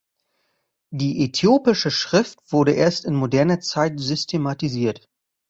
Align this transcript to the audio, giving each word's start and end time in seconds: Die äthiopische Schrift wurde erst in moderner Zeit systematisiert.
Die 0.91 1.23
äthiopische 1.25 1.91
Schrift 1.91 2.39
wurde 2.51 2.71
erst 2.71 3.05
in 3.05 3.13
moderner 3.13 3.59
Zeit 3.59 3.99
systematisiert. 3.99 5.07